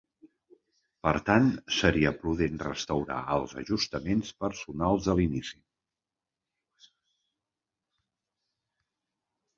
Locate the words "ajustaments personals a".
3.63-5.17